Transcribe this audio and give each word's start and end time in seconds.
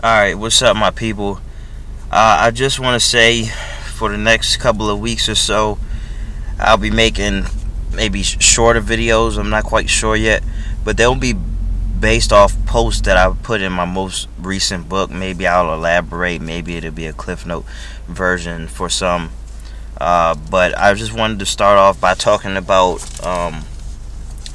Alright, 0.00 0.38
what's 0.38 0.62
up, 0.62 0.76
my 0.76 0.92
people? 0.92 1.40
Uh, 2.04 2.38
I 2.38 2.52
just 2.52 2.78
want 2.78 3.02
to 3.02 3.04
say 3.04 3.46
for 3.96 4.08
the 4.08 4.16
next 4.16 4.58
couple 4.58 4.88
of 4.88 5.00
weeks 5.00 5.28
or 5.28 5.34
so, 5.34 5.76
I'll 6.56 6.76
be 6.76 6.92
making 6.92 7.46
maybe 7.92 8.22
shorter 8.22 8.80
videos. 8.80 9.36
I'm 9.36 9.50
not 9.50 9.64
quite 9.64 9.90
sure 9.90 10.14
yet, 10.14 10.44
but 10.84 10.96
they'll 10.96 11.16
be 11.16 11.32
based 11.32 12.32
off 12.32 12.54
posts 12.64 13.00
that 13.06 13.16
I 13.16 13.34
put 13.42 13.60
in 13.60 13.72
my 13.72 13.86
most 13.86 14.28
recent 14.38 14.88
book. 14.88 15.10
Maybe 15.10 15.48
I'll 15.48 15.74
elaborate, 15.74 16.40
maybe 16.40 16.76
it'll 16.76 16.92
be 16.92 17.06
a 17.06 17.12
Cliff 17.12 17.44
Note 17.44 17.64
version 18.06 18.68
for 18.68 18.88
some. 18.88 19.30
Uh, 20.00 20.36
but 20.48 20.78
I 20.78 20.94
just 20.94 21.12
wanted 21.12 21.40
to 21.40 21.46
start 21.46 21.76
off 21.76 22.00
by 22.00 22.14
talking 22.14 22.56
about 22.56 23.26
um, 23.26 23.64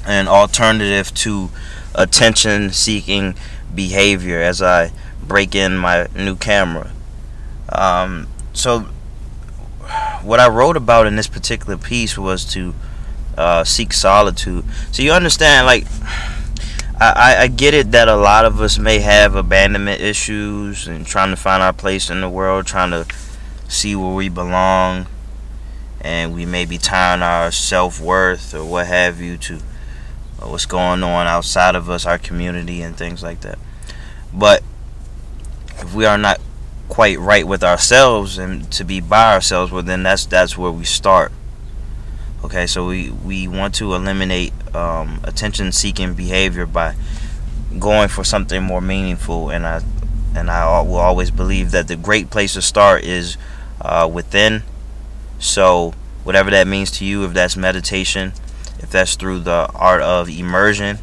an 0.06 0.30
alternative 0.30 1.14
to 1.16 1.50
attention 1.94 2.70
seeking 2.72 3.36
behavior 3.76 4.42
as 4.42 4.62
I 4.62 4.94
break 5.28 5.56
in 5.56 5.78
my 5.78 6.08
new 6.16 6.36
camera. 6.36 6.92
Um, 7.70 8.28
so, 8.54 8.82
what 10.22 10.40
I 10.40 10.48
wrote 10.48 10.78
about 10.78 11.08
in 11.08 11.16
this 11.16 11.28
particular 11.28 11.78
piece 11.78 12.18
was 12.18 12.46
to 12.54 12.74
uh, 13.38 13.64
seek 13.64 13.94
solitude. 13.94 14.66
So 14.92 15.02
you 15.02 15.12
understand, 15.12 15.66
like, 15.66 15.86
I, 17.00 17.36
I 17.40 17.48
get 17.48 17.74
it 17.74 17.92
that 17.92 18.08
a 18.08 18.16
lot 18.16 18.46
of 18.46 18.62
us 18.62 18.78
may 18.78 19.00
have 19.00 19.36
abandonment 19.36 20.02
issues 20.02 20.88
and 20.88 21.06
trying 21.06 21.32
to 21.32 21.36
find 21.36 21.62
our 21.62 21.74
place 21.74 22.10
in 22.10 22.22
the 22.22 22.30
world, 22.30 22.66
trying 22.66 22.92
to 22.92 23.06
see 23.68 23.96
where 23.96 24.14
we 24.14 24.30
belong, 24.30 25.08
and 26.00 26.34
we 26.34 26.46
may 26.46 26.66
be 26.66 26.78
tying 26.78 27.22
our 27.22 27.52
self 27.52 28.00
worth 28.00 28.54
or 28.54 28.64
what 28.64 28.88
have 28.88 29.20
you 29.20 29.38
to 29.38 29.60
what's 30.40 30.66
going 30.66 31.04
on 31.04 31.28
outside 31.28 31.76
of 31.76 31.90
us, 31.90 32.06
our 32.06 32.18
community, 32.18 32.82
and 32.82 32.96
things 32.98 33.24
like 33.24 33.42
that. 33.42 33.58
But 34.34 34.64
if 35.84 35.94
we 35.94 36.06
are 36.06 36.18
not 36.18 36.40
quite 36.88 37.20
right 37.20 37.46
with 37.46 37.64
ourselves 37.64 38.38
and 38.38 38.72
to 38.72 38.84
be 38.84 39.02
by 39.02 39.34
ourselves, 39.34 39.72
well 39.72 39.84
then 39.84 40.04
that's 40.04 40.26
that's 40.26 40.58
where 40.58 40.72
we 40.72 40.86
start. 40.86 41.32
Okay, 42.44 42.66
so 42.68 42.88
we 42.88 43.10
we 43.10 43.48
want 43.48 43.76
to 43.76 43.94
eliminate 43.94 44.54
um, 44.76 45.20
attention-seeking 45.24 46.14
behavior 46.14 46.66
by 46.66 46.96
going 47.80 48.08
for 48.08 48.24
something 48.24 48.64
more 48.64 48.82
meaningful, 48.82 49.50
and 49.50 49.66
I 49.66 49.82
and 50.36 50.50
I 50.50 50.82
will 50.82 50.96
always 50.96 51.32
believe 51.32 51.72
that 51.72 51.88
the 51.88 51.96
great 51.96 52.30
place 52.30 52.54
to 52.54 52.62
start 52.62 53.04
is 53.04 53.38
uh, 53.82 54.10
within. 54.12 54.64
So 55.40 55.94
whatever 56.24 56.50
that 56.52 56.68
means 56.68 56.92
to 56.92 57.06
you, 57.06 57.26
if 57.26 57.34
that's 57.34 57.58
meditation, 57.58 58.34
if 58.80 58.90
that's 58.90 59.16
through 59.16 59.40
the 59.40 59.70
art 59.76 60.02
of 60.02 60.30
immersion, 60.30 61.00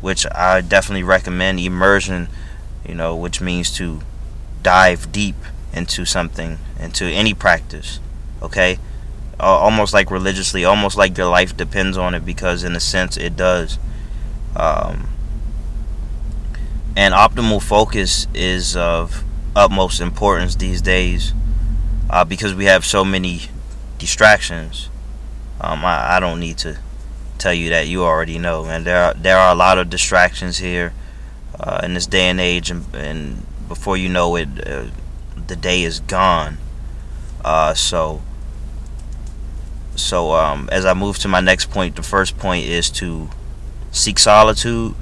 which 0.00 0.26
I 0.32 0.60
definitely 0.60 1.02
recommend 1.02 1.58
immersion, 1.60 2.28
you 2.86 2.94
know, 2.94 3.16
which 3.16 3.40
means 3.40 3.70
to 3.76 4.00
dive 4.62 5.12
deep 5.12 5.36
into 5.72 6.04
something, 6.04 6.58
into 6.78 7.04
any 7.04 7.34
practice, 7.34 8.00
okay? 8.42 8.78
Almost 9.40 9.92
like 9.92 10.10
religiously, 10.10 10.64
almost 10.64 10.96
like 10.96 11.16
your 11.16 11.28
life 11.28 11.56
depends 11.56 11.96
on 11.96 12.14
it, 12.14 12.24
because 12.24 12.62
in 12.62 12.76
a 12.76 12.80
sense 12.80 13.16
it 13.16 13.36
does. 13.36 13.78
Um, 14.54 15.08
and 16.96 17.14
optimal 17.14 17.62
focus 17.62 18.26
is 18.34 18.76
of 18.76 19.24
utmost 19.56 20.00
importance 20.00 20.56
these 20.56 20.82
days 20.82 21.32
uh, 22.10 22.24
because 22.24 22.54
we 22.54 22.66
have 22.66 22.84
so 22.84 23.04
many 23.04 23.42
distractions. 23.98 24.88
Um, 25.60 25.84
I, 25.84 26.16
I, 26.16 26.20
don't 26.20 26.40
need 26.40 26.58
to 26.58 26.78
tell 27.38 27.54
you 27.54 27.70
that 27.70 27.86
you 27.86 28.04
already 28.04 28.38
know, 28.38 28.64
and 28.66 28.84
there 28.84 29.02
are, 29.04 29.14
there 29.14 29.38
are 29.38 29.52
a 29.52 29.54
lot 29.54 29.78
of 29.78 29.88
distractions 29.88 30.58
here 30.58 30.92
uh, 31.58 31.80
in 31.82 31.94
this 31.94 32.06
day 32.06 32.28
and 32.28 32.40
age, 32.40 32.70
and, 32.70 32.84
and 32.94 33.46
before 33.72 33.96
you 33.96 34.06
know 34.06 34.36
it, 34.36 34.48
uh, 34.66 34.84
the 35.46 35.56
day 35.56 35.82
is 35.82 36.00
gone. 36.00 36.58
Uh, 37.42 37.72
so, 37.72 38.20
so 39.96 40.32
um, 40.32 40.68
as 40.70 40.84
I 40.84 40.92
move 40.92 41.18
to 41.20 41.28
my 41.28 41.40
next 41.40 41.70
point, 41.70 41.96
the 41.96 42.02
first 42.02 42.36
point 42.36 42.66
is 42.66 42.90
to 42.90 43.30
seek 43.90 44.18
solitude, 44.18 44.94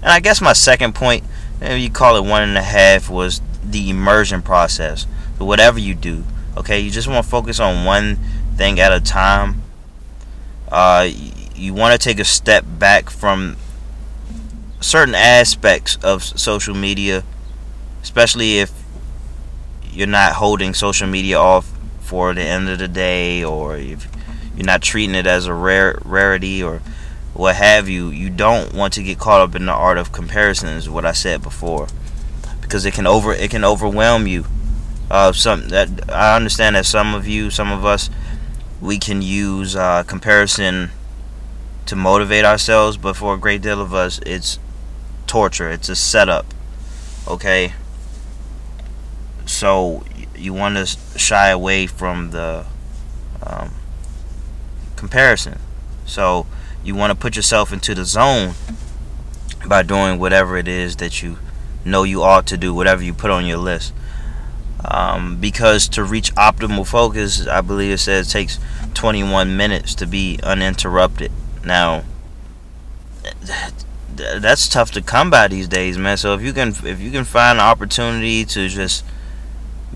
and 0.00 0.12
I 0.12 0.20
guess 0.20 0.40
my 0.40 0.52
second 0.52 0.94
point, 0.94 1.24
maybe 1.60 1.82
you 1.82 1.90
call 1.90 2.16
it 2.16 2.24
one 2.24 2.44
and 2.44 2.56
a 2.56 2.62
half, 2.62 3.10
was 3.10 3.40
the 3.64 3.90
immersion 3.90 4.42
process. 4.42 5.08
So 5.38 5.44
whatever 5.44 5.80
you 5.80 5.96
do, 5.96 6.22
okay, 6.56 6.78
you 6.78 6.92
just 6.92 7.08
want 7.08 7.24
to 7.24 7.28
focus 7.28 7.58
on 7.58 7.84
one 7.84 8.20
thing 8.54 8.78
at 8.78 8.92
a 8.92 9.00
time. 9.00 9.60
Uh, 10.70 11.10
you 11.56 11.74
want 11.74 12.00
to 12.00 12.08
take 12.08 12.20
a 12.20 12.24
step 12.24 12.64
back 12.78 13.10
from 13.10 13.56
certain 14.80 15.16
aspects 15.16 15.96
of 16.04 16.22
social 16.22 16.76
media 16.76 17.24
especially 18.04 18.58
if 18.58 18.70
you're 19.90 20.06
not 20.06 20.34
holding 20.34 20.74
social 20.74 21.08
media 21.08 21.38
off 21.38 21.72
for 22.00 22.34
the 22.34 22.42
end 22.42 22.68
of 22.68 22.78
the 22.78 22.86
day 22.86 23.42
or 23.42 23.78
if 23.78 24.06
you're 24.54 24.66
not 24.66 24.82
treating 24.82 25.14
it 25.14 25.26
as 25.26 25.46
a 25.46 25.54
rare 25.54 25.98
rarity 26.04 26.62
or 26.62 26.82
what 27.32 27.56
have 27.56 27.88
you 27.88 28.10
you 28.10 28.28
don't 28.28 28.74
want 28.74 28.92
to 28.92 29.02
get 29.02 29.18
caught 29.18 29.40
up 29.40 29.54
in 29.54 29.64
the 29.64 29.72
art 29.72 29.96
of 29.96 30.12
comparisons 30.12 30.88
what 30.88 31.06
I 31.06 31.12
said 31.12 31.42
before. 31.42 31.88
Because 32.60 32.84
it 32.84 32.92
can 32.92 33.06
over 33.06 33.32
it 33.32 33.50
can 33.50 33.64
overwhelm 33.64 34.26
you. 34.26 34.44
Uh, 35.10 35.32
some 35.32 35.68
that 35.70 35.88
I 36.12 36.36
understand 36.36 36.76
that 36.76 36.84
some 36.84 37.14
of 37.14 37.26
you 37.26 37.50
some 37.50 37.72
of 37.72 37.86
us 37.86 38.10
we 38.82 38.98
can 38.98 39.22
use 39.22 39.74
uh, 39.74 40.02
comparison 40.02 40.90
to 41.86 41.96
motivate 41.96 42.44
ourselves 42.44 42.98
but 42.98 43.16
for 43.16 43.32
a 43.34 43.38
great 43.38 43.62
deal 43.62 43.80
of 43.80 43.94
us 43.94 44.20
it's 44.26 44.58
torture. 45.26 45.70
It's 45.70 45.88
a 45.88 45.96
setup. 45.96 46.52
Okay 47.26 47.72
so 49.54 50.04
you 50.36 50.52
want 50.52 50.76
to 50.76 50.86
shy 51.18 51.48
away 51.48 51.86
from 51.86 52.30
the 52.30 52.66
um, 53.42 53.70
comparison. 54.96 55.58
So 56.06 56.46
you 56.82 56.94
want 56.94 57.12
to 57.12 57.16
put 57.16 57.36
yourself 57.36 57.72
into 57.72 57.94
the 57.94 58.04
zone 58.04 58.54
by 59.66 59.82
doing 59.82 60.18
whatever 60.18 60.56
it 60.56 60.68
is 60.68 60.96
that 60.96 61.22
you 61.22 61.38
know 61.84 62.02
you 62.02 62.22
ought 62.22 62.46
to 62.48 62.56
do, 62.56 62.74
whatever 62.74 63.02
you 63.02 63.14
put 63.14 63.30
on 63.30 63.46
your 63.46 63.58
list. 63.58 63.92
Um, 64.84 65.36
because 65.40 65.88
to 65.88 66.04
reach 66.04 66.34
optimal 66.34 66.86
focus, 66.86 67.46
I 67.46 67.62
believe 67.62 67.92
it 67.92 67.98
says 67.98 68.28
it 68.28 68.32
takes 68.32 68.58
21 68.92 69.56
minutes 69.56 69.94
to 69.96 70.06
be 70.06 70.38
uninterrupted. 70.42 71.32
Now, 71.64 72.04
that's 74.14 74.68
tough 74.68 74.90
to 74.92 75.00
come 75.00 75.30
by 75.30 75.48
these 75.48 75.68
days, 75.68 75.96
man. 75.96 76.18
So 76.18 76.34
if 76.34 76.42
you 76.42 76.52
can, 76.52 76.68
if 76.84 77.00
you 77.00 77.10
can 77.10 77.24
find 77.24 77.58
an 77.58 77.64
opportunity 77.64 78.44
to 78.44 78.68
just 78.68 79.04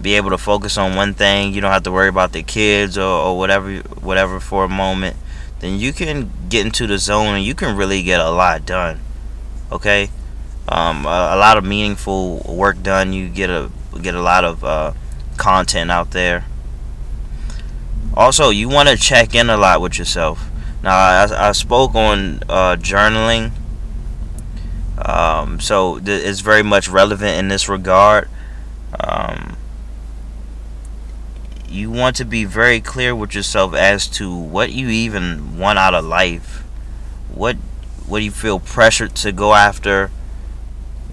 be 0.00 0.14
able 0.14 0.30
to 0.30 0.38
focus 0.38 0.78
on 0.78 0.96
one 0.96 1.14
thing. 1.14 1.52
You 1.52 1.60
don't 1.60 1.72
have 1.72 1.82
to 1.84 1.92
worry 1.92 2.08
about 2.08 2.32
the 2.32 2.42
kids 2.42 2.96
or, 2.96 3.02
or 3.04 3.38
whatever, 3.38 3.78
whatever 4.00 4.40
for 4.40 4.64
a 4.64 4.68
moment. 4.68 5.16
Then 5.60 5.78
you 5.78 5.92
can 5.92 6.30
get 6.48 6.64
into 6.64 6.86
the 6.86 6.98
zone 6.98 7.34
and 7.34 7.44
you 7.44 7.54
can 7.54 7.76
really 7.76 8.02
get 8.02 8.20
a 8.20 8.30
lot 8.30 8.64
done. 8.64 9.00
Okay, 9.72 10.10
um, 10.68 11.04
a, 11.04 11.34
a, 11.34 11.38
lot 11.38 11.58
of 11.58 11.64
meaningful 11.64 12.38
work 12.48 12.82
done. 12.82 13.12
You 13.12 13.28
get 13.28 13.50
a 13.50 13.70
get 14.00 14.14
a 14.14 14.22
lot 14.22 14.44
of 14.44 14.64
uh, 14.64 14.92
content 15.36 15.90
out 15.90 16.12
there. 16.12 16.46
Also, 18.14 18.50
you 18.50 18.68
want 18.68 18.88
to 18.88 18.96
check 18.96 19.34
in 19.34 19.50
a 19.50 19.56
lot 19.56 19.80
with 19.80 19.98
yourself. 19.98 20.48
Now, 20.82 20.96
I, 20.96 21.48
I 21.48 21.52
spoke 21.52 21.94
on 21.94 22.40
uh, 22.48 22.76
journaling, 22.76 23.50
um, 25.04 25.60
so 25.60 25.98
th- 25.98 26.24
it's 26.24 26.40
very 26.40 26.62
much 26.62 26.88
relevant 26.88 27.36
in 27.36 27.48
this 27.48 27.68
regard. 27.68 28.28
Um, 28.98 29.57
you 31.70 31.90
want 31.90 32.16
to 32.16 32.24
be 32.24 32.44
very 32.44 32.80
clear 32.80 33.14
with 33.14 33.34
yourself 33.34 33.74
as 33.74 34.08
to 34.08 34.34
what 34.34 34.72
you 34.72 34.88
even 34.88 35.58
want 35.58 35.78
out 35.78 35.94
of 35.94 36.04
life. 36.04 36.64
What 37.32 37.56
what 38.06 38.20
do 38.20 38.24
you 38.24 38.30
feel 38.30 38.58
pressured 38.58 39.14
to 39.16 39.32
go 39.32 39.54
after? 39.54 40.10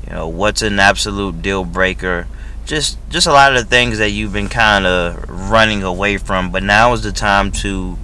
You 0.07 0.13
know, 0.13 0.27
what's 0.27 0.61
an 0.61 0.79
absolute 0.79 1.41
deal 1.41 1.65
breaker? 1.65 2.27
Just 2.65 2.97
just 3.09 3.27
a 3.27 3.31
lot 3.31 3.55
of 3.55 3.63
the 3.63 3.69
things 3.69 3.97
that 3.97 4.11
you've 4.11 4.33
been 4.33 4.49
kind 4.49 4.85
of 4.85 5.29
running 5.29 5.83
away 5.83 6.17
from, 6.17 6.51
but 6.51 6.63
now 6.63 6.93
is 6.93 7.03
the 7.03 7.11
time 7.11 7.51
to 7.51 7.97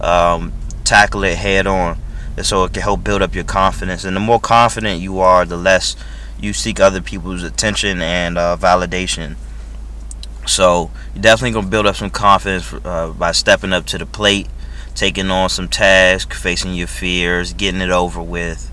um, 0.00 0.52
tackle 0.84 1.24
it 1.24 1.36
head 1.36 1.66
on, 1.66 1.98
so 2.42 2.64
it 2.64 2.72
can 2.72 2.82
help 2.82 3.04
build 3.04 3.22
up 3.22 3.34
your 3.34 3.44
confidence. 3.44 4.04
And 4.04 4.16
the 4.16 4.20
more 4.20 4.40
confident 4.40 5.00
you 5.00 5.20
are, 5.20 5.44
the 5.44 5.56
less 5.56 5.96
you 6.40 6.52
seek 6.52 6.80
other 6.80 7.00
people's 7.00 7.42
attention 7.42 8.02
and 8.02 8.36
uh, 8.36 8.56
validation. 8.60 9.36
So 10.46 10.90
you're 11.14 11.22
definitely 11.22 11.52
gonna 11.52 11.68
build 11.68 11.86
up 11.86 11.96
some 11.96 12.10
confidence 12.10 12.72
uh, 12.84 13.12
by 13.16 13.32
stepping 13.32 13.72
up 13.72 13.86
to 13.86 13.98
the 13.98 14.06
plate, 14.06 14.48
taking 14.94 15.30
on 15.30 15.48
some 15.48 15.68
tasks, 15.68 16.40
facing 16.40 16.74
your 16.74 16.86
fears, 16.86 17.52
getting 17.52 17.80
it 17.80 17.90
over 17.90 18.22
with. 18.22 18.70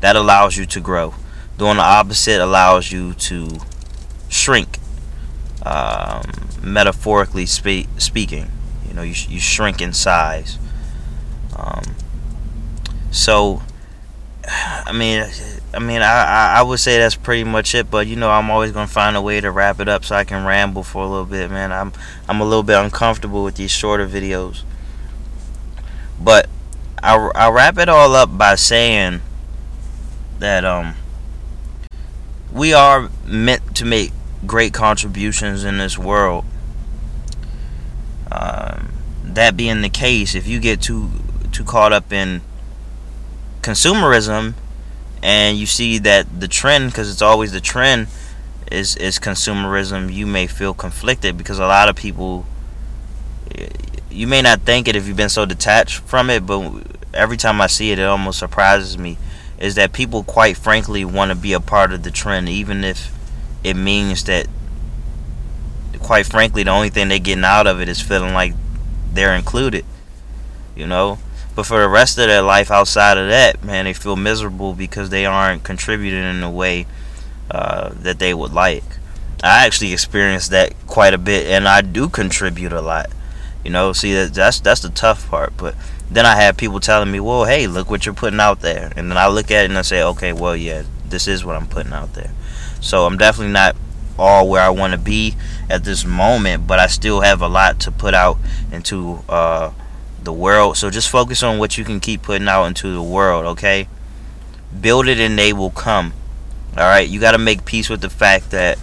That 0.00 0.16
allows 0.16 0.56
you 0.56 0.66
to 0.66 0.80
grow. 0.80 1.14
Doing 1.56 1.76
the 1.76 1.82
opposite 1.82 2.40
allows 2.40 2.92
you 2.92 3.14
to 3.14 3.58
shrink. 4.28 4.78
Um, 5.64 6.22
metaphorically 6.62 7.46
spe- 7.46 7.88
speaking, 7.98 8.50
you 8.86 8.94
know, 8.94 9.02
you, 9.02 9.14
you 9.28 9.40
shrink 9.40 9.80
in 9.80 9.92
size. 9.92 10.58
Um, 11.56 11.96
so, 13.10 13.62
I 14.46 14.92
mean, 14.92 15.26
I 15.78 15.80
mean, 15.80 16.02
I, 16.02 16.24
I, 16.24 16.58
I 16.58 16.62
would 16.62 16.80
say 16.80 16.98
that's 16.98 17.14
pretty 17.14 17.44
much 17.44 17.72
it. 17.72 17.88
But 17.88 18.08
you 18.08 18.16
know, 18.16 18.30
I'm 18.30 18.50
always 18.50 18.72
gonna 18.72 18.88
find 18.88 19.16
a 19.16 19.22
way 19.22 19.40
to 19.40 19.48
wrap 19.48 19.78
it 19.78 19.88
up 19.88 20.04
so 20.04 20.16
I 20.16 20.24
can 20.24 20.44
ramble 20.44 20.82
for 20.82 21.04
a 21.04 21.06
little 21.06 21.24
bit, 21.24 21.52
man. 21.52 21.70
I'm 21.70 21.92
I'm 22.28 22.40
a 22.40 22.44
little 22.44 22.64
bit 22.64 22.76
uncomfortable 22.76 23.44
with 23.44 23.54
these 23.54 23.70
shorter 23.70 24.08
videos. 24.08 24.64
But 26.20 26.48
I 27.00 27.14
I 27.32 27.48
wrap 27.50 27.78
it 27.78 27.88
all 27.88 28.16
up 28.16 28.36
by 28.36 28.56
saying 28.56 29.20
that 30.40 30.64
um 30.64 30.96
we 32.52 32.74
are 32.74 33.08
meant 33.24 33.76
to 33.76 33.84
make 33.84 34.10
great 34.44 34.72
contributions 34.72 35.62
in 35.62 35.78
this 35.78 35.96
world. 35.96 36.44
Um, 38.32 38.94
that 39.22 39.56
being 39.56 39.82
the 39.82 39.88
case, 39.88 40.34
if 40.34 40.48
you 40.48 40.58
get 40.58 40.82
too 40.82 41.08
too 41.52 41.62
caught 41.62 41.92
up 41.92 42.12
in 42.12 42.40
consumerism 43.62 44.54
and 45.22 45.58
you 45.58 45.66
see 45.66 45.98
that 45.98 46.40
the 46.40 46.48
trend 46.48 46.90
because 46.90 47.10
it's 47.10 47.22
always 47.22 47.52
the 47.52 47.60
trend 47.60 48.08
is 48.70 48.96
is 48.96 49.18
consumerism. 49.18 50.12
You 50.12 50.26
may 50.26 50.46
feel 50.46 50.74
conflicted 50.74 51.36
because 51.36 51.58
a 51.58 51.66
lot 51.66 51.88
of 51.88 51.96
people 51.96 52.46
you 54.10 54.26
may 54.26 54.42
not 54.42 54.60
think 54.62 54.88
it 54.88 54.96
if 54.96 55.06
you've 55.06 55.16
been 55.16 55.28
so 55.28 55.44
detached 55.46 56.00
from 56.00 56.30
it 56.30 56.46
but 56.46 56.82
every 57.14 57.36
time 57.36 57.60
I 57.60 57.66
see 57.66 57.90
it 57.92 57.98
it 57.98 58.04
almost 58.04 58.38
surprises 58.38 58.98
me 58.98 59.18
is 59.58 59.74
that 59.74 59.92
people 59.92 60.22
quite 60.22 60.56
frankly 60.56 61.04
want 61.04 61.30
to 61.30 61.36
be 61.36 61.52
a 61.52 61.60
part 61.60 61.92
of 61.92 62.02
the 62.02 62.10
trend 62.10 62.48
even 62.48 62.84
if 62.84 63.12
it 63.64 63.74
means 63.74 64.24
that 64.24 64.46
quite 66.00 66.26
frankly 66.26 66.62
the 66.62 66.70
only 66.70 66.90
thing 66.90 67.08
they're 67.08 67.18
getting 67.18 67.44
out 67.44 67.66
of 67.66 67.80
it 67.80 67.88
is 67.88 68.00
feeling 68.00 68.32
like 68.34 68.54
they're 69.12 69.34
included 69.34 69.84
you 70.76 70.86
know 70.86 71.18
but 71.58 71.66
for 71.66 71.80
the 71.80 71.88
rest 71.88 72.16
of 72.18 72.28
their 72.28 72.40
life 72.40 72.70
outside 72.70 73.18
of 73.18 73.26
that, 73.30 73.64
man, 73.64 73.86
they 73.86 73.92
feel 73.92 74.14
miserable 74.14 74.74
because 74.74 75.10
they 75.10 75.26
aren't 75.26 75.64
contributing 75.64 76.22
in 76.22 76.40
a 76.40 76.48
way 76.48 76.86
uh, 77.50 77.90
that 77.94 78.20
they 78.20 78.32
would 78.32 78.52
like. 78.52 78.84
I 79.42 79.66
actually 79.66 79.92
experienced 79.92 80.52
that 80.52 80.72
quite 80.86 81.14
a 81.14 81.18
bit, 81.18 81.48
and 81.48 81.66
I 81.66 81.80
do 81.80 82.08
contribute 82.08 82.72
a 82.72 82.80
lot. 82.80 83.10
You 83.64 83.72
know, 83.72 83.92
see 83.92 84.14
that 84.14 84.34
that's 84.34 84.60
that's 84.60 84.82
the 84.82 84.88
tough 84.90 85.28
part. 85.28 85.54
But 85.56 85.74
then 86.08 86.24
I 86.24 86.36
have 86.36 86.56
people 86.56 86.78
telling 86.78 87.10
me, 87.10 87.18
"Well, 87.18 87.44
hey, 87.44 87.66
look 87.66 87.90
what 87.90 88.06
you're 88.06 88.14
putting 88.14 88.38
out 88.38 88.60
there," 88.60 88.92
and 88.94 89.10
then 89.10 89.18
I 89.18 89.26
look 89.26 89.50
at 89.50 89.64
it 89.64 89.70
and 89.70 89.78
I 89.78 89.82
say, 89.82 90.00
"Okay, 90.00 90.32
well, 90.32 90.54
yeah, 90.54 90.84
this 91.08 91.26
is 91.26 91.44
what 91.44 91.56
I'm 91.56 91.66
putting 91.66 91.92
out 91.92 92.14
there." 92.14 92.30
So 92.80 93.04
I'm 93.04 93.18
definitely 93.18 93.52
not 93.52 93.74
all 94.16 94.48
where 94.48 94.62
I 94.62 94.70
want 94.70 94.92
to 94.92 94.98
be 94.98 95.34
at 95.68 95.82
this 95.82 96.04
moment, 96.04 96.68
but 96.68 96.78
I 96.78 96.86
still 96.86 97.22
have 97.22 97.42
a 97.42 97.48
lot 97.48 97.80
to 97.80 97.90
put 97.90 98.14
out 98.14 98.38
into 98.70 99.24
uh, 99.28 99.72
the 100.22 100.32
world. 100.32 100.76
So 100.76 100.90
just 100.90 101.08
focus 101.08 101.42
on 101.42 101.58
what 101.58 101.78
you 101.78 101.84
can 101.84 102.00
keep 102.00 102.22
putting 102.22 102.48
out 102.48 102.64
into 102.64 102.92
the 102.92 103.02
world, 103.02 103.46
okay? 103.46 103.88
Build 104.80 105.08
it 105.08 105.18
and 105.18 105.38
they 105.38 105.52
will 105.52 105.70
come. 105.70 106.12
All 106.76 106.84
right, 106.84 107.08
you 107.08 107.20
got 107.20 107.32
to 107.32 107.38
make 107.38 107.64
peace 107.64 107.88
with 107.88 108.00
the 108.00 108.10
fact 108.10 108.50
that 108.50 108.78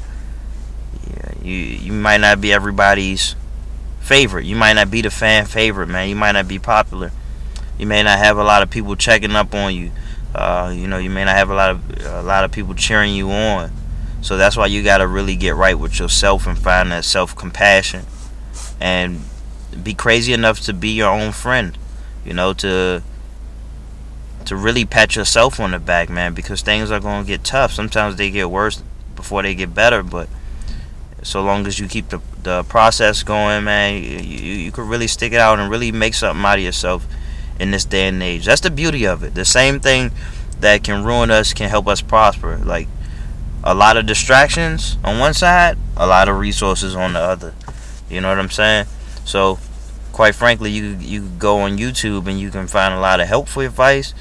yeah, 1.08 1.34
you 1.42 1.54
you 1.56 1.94
might 1.94 2.20
not 2.20 2.42
be 2.42 2.52
everybody's 2.52 3.36
favorite. 4.00 4.46
You 4.46 4.56
might 4.56 4.74
not 4.74 4.92
be 4.92 5.02
the 5.02 5.12
fan 5.12 5.46
favorite, 5.46 5.88
man. 5.88 6.10
You 6.10 6.16
might 6.16 6.34
not 6.34 6.48
be 6.48 6.60
popular. 6.60 7.12
You 7.78 7.86
may 7.86 8.04
not 8.04 8.20
have 8.20 8.38
a 8.38 8.44
lot 8.44 8.64
of 8.64 8.70
people 8.70 8.96
checking 8.96 9.32
up 9.36 9.54
on 9.54 9.74
you. 9.76 9.92
Uh, 10.34 10.74
you 10.76 10.88
know, 10.88 10.98
you 10.98 11.10
may 11.10 11.24
not 11.24 11.36
have 11.36 11.50
a 11.50 11.56
lot 11.56 11.70
of 11.70 12.06
a 12.06 12.24
lot 12.24 12.44
of 12.44 12.52
people 12.52 12.74
cheering 12.74 13.14
you 13.14 13.32
on. 13.32 13.72
So 14.22 14.38
that's 14.38 14.58
why 14.58 14.66
you 14.66 14.84
got 14.84 14.98
to 14.98 15.08
really 15.08 15.36
get 15.36 15.56
right 15.56 15.78
with 15.78 16.00
yourself 16.00 16.48
and 16.48 16.58
find 16.58 16.92
that 16.92 17.06
self 17.06 17.36
compassion 17.36 18.06
and 18.80 19.22
be 19.84 19.94
crazy 19.94 20.34
enough 20.34 20.60
to 20.62 20.74
be 20.74 20.90
your 20.90 21.10
own 21.10 21.32
friend. 21.32 21.78
You 22.26 22.34
know, 22.34 22.54
to 22.54 23.04
to 24.46 24.56
really 24.56 24.86
pat 24.86 25.16
yourself 25.16 25.60
on 25.60 25.72
the 25.72 25.80
back, 25.80 26.10
man, 26.10 26.34
because 26.34 26.62
things 26.62 26.92
are 26.92 27.00
going 27.00 27.24
to 27.24 27.28
get 27.28 27.44
tough. 27.44 27.74
Sometimes 27.74 28.16
they 28.16 28.30
get 28.30 28.50
worse 28.50 28.84
before 29.16 29.42
they 29.42 29.56
get 29.56 29.74
better, 29.74 30.04
but 30.04 30.30
so 31.24 31.42
long 31.42 31.66
as 31.66 31.80
you 31.80 31.88
keep 31.88 32.10
the, 32.10 32.22
the 32.44 32.64
process 32.64 33.24
going, 33.24 33.64
man, 33.64 34.04
you, 34.04 34.20
you, 34.20 34.54
you 34.54 34.72
could 34.72 34.88
really 34.88 35.08
stick 35.08 35.34
it 35.34 35.40
out 35.40 35.60
and 35.60 35.72
really 35.72 35.92
make 35.92 36.14
something 36.14 36.46
out 36.46 36.60
of 36.60 36.64
yourself 36.64 37.08
in 37.60 37.72
this 37.72 37.86
day 37.86 38.08
and 38.08 38.22
age. 38.22 38.46
That's 38.46 38.62
the 38.62 38.70
beauty 38.70 39.06
of 39.08 39.24
it. 39.24 39.34
The 39.34 39.46
same 39.46 39.80
thing 39.80 40.12
that 40.60 40.84
can 40.84 41.04
ruin 41.04 41.32
us 41.32 41.54
can 41.54 41.70
help 41.70 41.88
us 41.88 42.02
prosper. 42.02 42.58
Like 42.58 42.88
a 43.64 43.74
lot 43.74 43.98
of 43.98 44.06
distractions 44.06 44.98
on 45.04 45.18
one 45.18 45.34
side, 45.34 45.78
a 45.98 46.06
lot 46.06 46.30
of 46.30 46.38
resources 46.38 46.96
on 46.96 47.14
the 47.14 47.20
other. 47.20 47.56
You 48.10 48.22
know 48.22 48.30
what 48.30 48.38
I'm 48.38 48.52
saying? 48.52 48.86
So, 49.26 49.58
quite 50.14 50.36
frankly, 50.36 50.72
you 50.72 50.98
you 51.00 51.28
go 51.40 51.58
on 51.58 51.78
YouTube 51.78 52.28
and 52.28 52.40
you 52.40 52.52
can 52.52 52.68
find 52.68 52.94
a 52.94 53.00
lot 53.00 53.20
of 53.20 53.28
helpful 53.28 53.64
advice. 53.64 54.14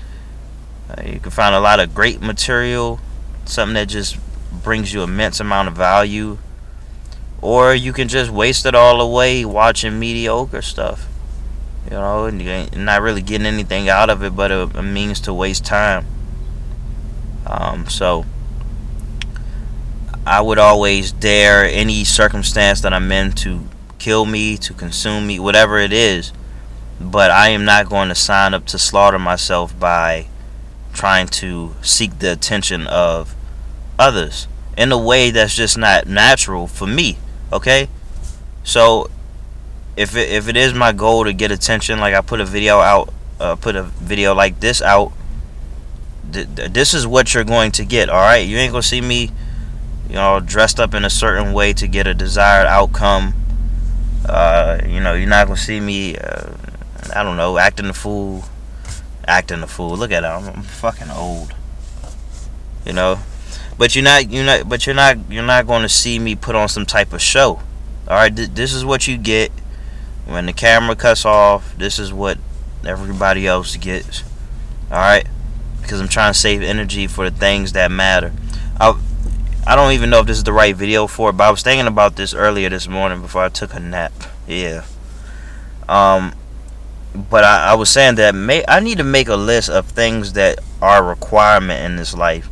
Uh, 0.90 1.02
you 1.04 1.20
can 1.20 1.30
find 1.30 1.54
a 1.54 1.60
lot 1.60 1.78
of 1.78 1.94
great 1.94 2.20
material, 2.20 2.98
something 3.44 3.74
that 3.74 3.88
just 3.88 4.18
brings 4.62 4.92
you 4.92 5.02
immense 5.02 5.40
amount 5.40 5.68
of 5.68 5.76
value. 5.76 6.38
Or 7.42 7.74
you 7.74 7.92
can 7.92 8.08
just 8.08 8.30
waste 8.30 8.64
it 8.64 8.74
all 8.74 9.02
away 9.02 9.44
watching 9.44 9.98
mediocre 9.98 10.62
stuff. 10.62 11.06
You 11.84 11.90
know, 11.90 12.24
and 12.24 12.40
you're 12.40 12.66
not 12.74 13.02
really 13.02 13.20
getting 13.20 13.46
anything 13.46 13.90
out 13.90 14.08
of 14.08 14.22
it 14.22 14.34
but 14.34 14.50
a, 14.50 14.62
a 14.74 14.82
means 14.82 15.20
to 15.20 15.34
waste 15.34 15.66
time. 15.66 16.06
Um, 17.46 17.86
so, 17.90 18.24
I 20.26 20.40
would 20.40 20.58
always 20.58 21.12
dare 21.12 21.64
any 21.64 22.04
circumstance 22.04 22.80
that 22.80 22.94
I'm 22.94 23.12
in 23.12 23.32
to 23.32 23.68
kill 23.98 24.26
me, 24.26 24.56
to 24.58 24.72
consume 24.74 25.26
me, 25.26 25.38
whatever 25.38 25.78
it 25.78 25.92
is. 25.92 26.32
But 27.00 27.30
I 27.30 27.48
am 27.48 27.64
not 27.64 27.88
going 27.88 28.08
to 28.08 28.14
sign 28.14 28.54
up 28.54 28.66
to 28.66 28.78
slaughter 28.78 29.18
myself 29.18 29.78
by 29.78 30.26
trying 30.92 31.26
to 31.26 31.74
seek 31.82 32.18
the 32.20 32.32
attention 32.32 32.86
of 32.86 33.34
others 33.98 34.46
in 34.76 34.92
a 34.92 34.98
way 34.98 35.30
that's 35.30 35.54
just 35.54 35.76
not 35.76 36.06
natural 36.06 36.66
for 36.66 36.86
me. 36.86 37.18
Okay? 37.52 37.88
So 38.62 39.10
if 39.96 40.16
it, 40.16 40.30
if 40.30 40.48
it 40.48 40.56
is 40.56 40.74
my 40.74 40.92
goal 40.92 41.24
to 41.24 41.32
get 41.32 41.50
attention, 41.50 42.00
like 42.00 42.14
I 42.14 42.20
put 42.20 42.40
a 42.40 42.44
video 42.44 42.78
out, 42.78 43.12
uh, 43.38 43.56
put 43.56 43.76
a 43.76 43.82
video 43.82 44.34
like 44.34 44.60
this 44.60 44.82
out, 44.82 45.12
th- 46.32 46.48
th- 46.54 46.72
this 46.72 46.94
is 46.94 47.06
what 47.06 47.34
you're 47.34 47.44
going 47.44 47.72
to 47.72 47.84
get. 47.84 48.08
All 48.08 48.20
right, 48.20 48.46
you 48.46 48.56
ain't 48.56 48.72
gonna 48.72 48.82
see 48.82 49.00
me, 49.00 49.30
you 50.08 50.14
know, 50.14 50.40
dressed 50.40 50.80
up 50.80 50.94
in 50.94 51.04
a 51.04 51.10
certain 51.10 51.52
way 51.52 51.72
to 51.74 51.86
get 51.86 52.06
a 52.06 52.14
desired 52.14 52.66
outcome 52.66 53.34
uh, 54.26 54.80
you 54.86 55.00
know, 55.00 55.14
you're 55.14 55.28
not 55.28 55.46
gonna 55.46 55.56
see 55.56 55.80
me. 55.80 56.16
Uh, 56.16 56.54
I 57.14 57.22
don't 57.22 57.36
know, 57.36 57.58
acting 57.58 57.86
the 57.86 57.94
fool, 57.94 58.44
acting 59.26 59.60
the 59.60 59.66
fool. 59.66 59.96
Look 59.96 60.10
at 60.10 60.24
it, 60.24 60.26
I'm, 60.26 60.48
I'm 60.48 60.62
fucking 60.62 61.10
old. 61.10 61.54
You 62.86 62.92
know, 62.92 63.18
but 63.78 63.94
you're 63.94 64.04
not, 64.04 64.30
you're 64.30 64.44
not, 64.44 64.68
but 64.68 64.86
you're 64.86 64.94
not, 64.94 65.18
you're 65.30 65.42
not 65.42 65.66
to 65.66 65.88
see 65.88 66.18
me 66.18 66.34
put 66.34 66.54
on 66.54 66.68
some 66.68 66.86
type 66.86 67.12
of 67.12 67.20
show. 67.20 67.60
All 68.06 68.16
right, 68.16 68.34
th- 68.34 68.50
this 68.50 68.74
is 68.74 68.84
what 68.84 69.06
you 69.06 69.16
get 69.16 69.50
when 70.26 70.46
the 70.46 70.52
camera 70.52 70.94
cuts 70.96 71.24
off. 71.24 71.74
This 71.76 71.98
is 71.98 72.12
what 72.12 72.38
everybody 72.86 73.46
else 73.46 73.76
gets. 73.76 74.22
All 74.90 74.98
right, 74.98 75.26
because 75.80 76.00
I'm 76.00 76.08
trying 76.08 76.32
to 76.32 76.38
save 76.38 76.62
energy 76.62 77.06
for 77.06 77.28
the 77.28 77.36
things 77.36 77.72
that 77.72 77.90
matter. 77.90 78.32
I, 78.78 78.98
I 79.66 79.76
don't 79.76 79.92
even 79.92 80.10
know 80.10 80.20
if 80.20 80.26
this 80.26 80.36
is 80.36 80.44
the 80.44 80.52
right 80.52 80.76
video 80.76 81.06
for 81.06 81.30
it, 81.30 81.34
but 81.34 81.44
I 81.44 81.50
was 81.50 81.62
thinking 81.62 81.86
about 81.86 82.16
this 82.16 82.34
earlier 82.34 82.68
this 82.68 82.86
morning 82.86 83.22
before 83.22 83.44
I 83.44 83.48
took 83.48 83.72
a 83.74 83.80
nap. 83.80 84.12
Yeah. 84.46 84.84
Um, 85.88 86.34
but 87.14 87.44
I, 87.44 87.70
I 87.70 87.74
was 87.74 87.88
saying 87.88 88.16
that 88.16 88.34
may, 88.34 88.62
I 88.68 88.80
need 88.80 88.98
to 88.98 89.04
make 89.04 89.28
a 89.28 89.36
list 89.36 89.70
of 89.70 89.86
things 89.86 90.34
that 90.34 90.58
are 90.82 91.02
a 91.02 91.08
requirement 91.08 91.82
in 91.82 91.96
this 91.96 92.14
life, 92.14 92.50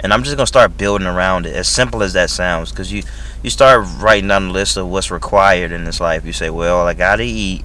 and 0.00 0.12
I'm 0.12 0.22
just 0.22 0.36
gonna 0.36 0.46
start 0.46 0.78
building 0.78 1.06
around 1.06 1.46
it. 1.46 1.56
As 1.56 1.66
simple 1.66 2.02
as 2.02 2.12
that 2.12 2.30
sounds, 2.30 2.70
because 2.70 2.92
you 2.92 3.02
you 3.42 3.50
start 3.50 3.84
writing 3.98 4.28
down 4.28 4.48
a 4.48 4.52
list 4.52 4.76
of 4.76 4.86
what's 4.88 5.10
required 5.10 5.72
in 5.72 5.84
this 5.84 5.98
life. 5.98 6.24
You 6.24 6.32
say, 6.32 6.48
well, 6.50 6.86
I 6.86 6.94
gotta 6.94 7.24
eat, 7.24 7.64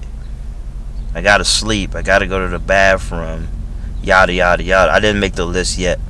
I 1.14 1.20
gotta 1.20 1.44
sleep, 1.44 1.94
I 1.94 2.02
gotta 2.02 2.26
go 2.26 2.40
to 2.40 2.48
the 2.48 2.58
bathroom, 2.58 3.46
yada 4.02 4.32
yada 4.32 4.62
yada. 4.62 4.90
I 4.90 4.98
didn't 4.98 5.20
make 5.20 5.34
the 5.34 5.46
list 5.46 5.78
yet. 5.78 6.00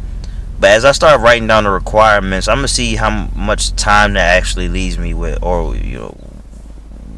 But 0.61 0.71
as 0.71 0.85
I 0.85 0.93
start 0.93 1.21
writing 1.21 1.47
down 1.47 1.65
the 1.65 1.71
requirements, 1.71 2.49
I'm 2.49 2.59
gonna 2.59 2.69
see 2.69 2.97
how 2.97 3.29
much 3.37 3.75
time 3.77 4.15
that 4.15 4.37
actually 4.37 4.69
leaves 4.69 4.99
me 4.99 5.15
with, 5.15 5.41
or 5.43 5.77
you 5.77 5.99
know, 5.99 6.17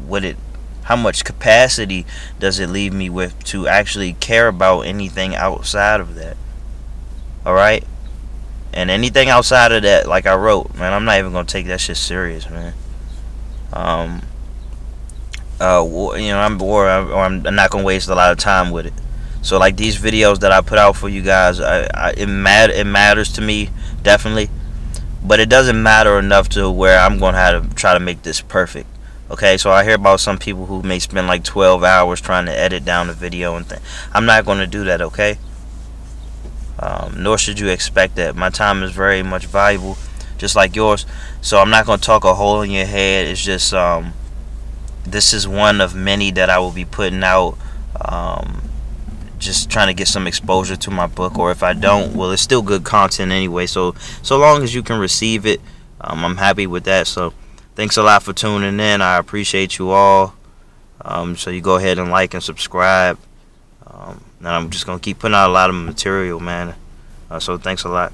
what 0.05 0.23
it, 0.23 0.37
how 0.83 0.95
much 0.95 1.23
capacity 1.23 2.05
does 2.39 2.59
it 2.59 2.69
leave 2.69 2.93
me 2.93 3.09
with 3.09 3.43
to 3.45 3.67
actually 3.67 4.13
care 4.13 4.47
about 4.47 4.81
anything 4.81 5.35
outside 5.35 5.99
of 5.99 6.15
that. 6.15 6.37
All 7.43 7.55
right, 7.55 7.83
and 8.73 8.91
anything 8.91 9.29
outside 9.29 9.71
of 9.71 9.81
that, 9.81 10.07
like 10.07 10.27
I 10.27 10.35
wrote, 10.35 10.75
man, 10.75 10.93
I'm 10.93 11.05
not 11.05 11.17
even 11.17 11.31
gonna 11.31 11.45
take 11.45 11.65
that 11.65 11.81
shit 11.81 11.97
serious, 11.97 12.47
man. 12.47 12.73
Um, 13.73 14.21
uh, 15.59 15.83
you 16.15 16.29
know, 16.29 16.39
I'm 16.39 16.59
bored, 16.59 16.87
or 16.87 17.23
I'm 17.23 17.41
not 17.41 17.71
gonna 17.71 17.83
waste 17.83 18.07
a 18.07 18.15
lot 18.15 18.31
of 18.31 18.37
time 18.37 18.69
with 18.69 18.85
it. 18.85 18.93
So 19.41 19.57
like 19.57 19.77
these 19.77 19.97
videos 19.97 20.39
that 20.39 20.51
I 20.51 20.61
put 20.61 20.77
out 20.77 20.95
for 20.95 21.09
you 21.09 21.21
guys, 21.21 21.59
I, 21.59 21.87
I, 21.93 22.11
it 22.17 22.27
mat 22.27 22.69
it 22.69 22.85
matters 22.85 23.31
to 23.33 23.41
me 23.41 23.69
definitely, 24.03 24.49
but 25.23 25.39
it 25.39 25.49
doesn't 25.49 25.81
matter 25.81 26.19
enough 26.19 26.49
to 26.49 26.69
where 26.69 26.99
I'm 26.99 27.17
going 27.19 27.33
to 27.33 27.39
have 27.39 27.69
to 27.69 27.75
try 27.75 27.93
to 27.93 27.99
make 27.99 28.21
this 28.23 28.41
perfect. 28.41 28.87
Okay, 29.31 29.57
so 29.57 29.71
I 29.71 29.83
hear 29.85 29.95
about 29.95 30.19
some 30.19 30.37
people 30.37 30.65
who 30.65 30.83
may 30.83 30.99
spend 30.99 31.27
like 31.27 31.43
12 31.43 31.83
hours 31.83 32.19
trying 32.21 32.45
to 32.47 32.51
edit 32.57 32.83
down 32.83 33.07
the 33.07 33.13
video 33.13 33.55
and 33.55 33.65
things. 33.65 33.81
I'm 34.13 34.25
not 34.25 34.45
going 34.45 34.59
to 34.59 34.67
do 34.67 34.83
that. 34.85 35.01
Okay. 35.01 35.37
um, 36.79 37.21
nor 37.21 37.37
should 37.37 37.59
you 37.59 37.69
expect 37.69 38.15
that. 38.15 38.35
My 38.35 38.49
time 38.49 38.83
is 38.83 38.91
very 38.91 39.23
much 39.23 39.45
valuable, 39.45 39.97
just 40.37 40.55
like 40.55 40.75
yours. 40.75 41.05
So 41.41 41.59
I'm 41.59 41.69
not 41.69 41.85
going 41.85 41.99
to 41.99 42.05
talk 42.05 42.23
a 42.23 42.33
hole 42.35 42.61
in 42.61 42.71
your 42.71 42.85
head. 42.85 43.27
It's 43.27 43.43
just 43.43 43.73
um, 43.73 44.13
this 45.03 45.33
is 45.33 45.47
one 45.47 45.81
of 45.81 45.95
many 45.95 46.31
that 46.31 46.49
I 46.49 46.59
will 46.59 46.71
be 46.71 46.85
putting 46.85 47.23
out. 47.23 47.57
Um, 47.99 48.63
just 49.51 49.69
trying 49.69 49.87
to 49.87 49.93
get 49.93 50.07
some 50.07 50.27
exposure 50.27 50.77
to 50.77 50.91
my 50.91 51.07
book, 51.07 51.37
or 51.37 51.51
if 51.51 51.61
I 51.61 51.73
don't, 51.73 52.15
well, 52.15 52.31
it's 52.31 52.41
still 52.41 52.61
good 52.61 52.85
content 52.85 53.31
anyway. 53.31 53.65
So 53.65 53.95
so 54.21 54.37
long 54.37 54.63
as 54.63 54.73
you 54.73 54.81
can 54.81 54.99
receive 54.99 55.45
it, 55.45 55.59
um, 55.99 56.23
I'm 56.23 56.37
happy 56.37 56.67
with 56.67 56.85
that. 56.85 57.07
So 57.07 57.33
thanks 57.75 57.97
a 57.97 58.03
lot 58.03 58.23
for 58.23 58.33
tuning 58.33 58.79
in. 58.79 59.01
I 59.01 59.17
appreciate 59.17 59.77
you 59.77 59.91
all. 59.91 60.35
Um, 61.01 61.35
so 61.35 61.49
you 61.49 61.61
go 61.61 61.75
ahead 61.75 61.99
and 61.99 62.09
like 62.09 62.33
and 62.33 62.41
subscribe. 62.41 63.17
Um, 63.85 64.23
and 64.39 64.47
I'm 64.47 64.69
just 64.69 64.85
gonna 64.85 64.99
keep 64.99 65.19
putting 65.19 65.35
out 65.35 65.49
a 65.49 65.53
lot 65.53 65.69
of 65.69 65.75
material, 65.75 66.39
man. 66.39 66.75
Uh, 67.29 67.39
so 67.39 67.57
thanks 67.57 67.83
a 67.83 67.89
lot. 67.89 68.13